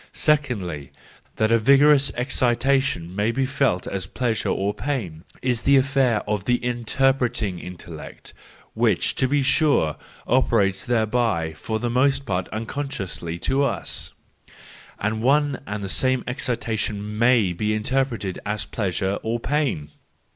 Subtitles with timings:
[0.13, 0.91] Secondly,
[1.35, 6.45] that a vigorous excitation may be felt as pleasure or pain, is the affair of
[6.45, 8.33] the interpreting intellect,
[8.73, 14.11] which, to be sure, operates thereby for the most part unconsciously to us,
[14.99, 19.89] and one and the same excita¬ tion may be interpreted as pleasure or pain.